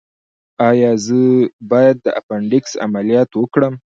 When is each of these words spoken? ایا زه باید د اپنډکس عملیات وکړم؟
ایا 0.69 0.91
زه 1.05 1.19
باید 1.71 1.97
د 2.01 2.07
اپنډکس 2.19 2.71
عملیات 2.85 3.29
وکړم؟ 3.35 3.73